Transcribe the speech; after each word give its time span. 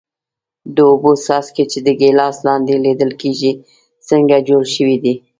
د 0.75 0.77
اوبو 0.89 1.11
څاڅکي 1.25 1.63
چې 1.71 1.79
د 1.85 1.87
ګیلاس 2.01 2.37
لاندې 2.47 2.73
لیدل 2.85 3.11
کیږي 3.21 3.51
څنګه 4.09 4.35
جوړ 4.49 4.63
شوي 4.75 4.97
دي؟ 5.03 5.13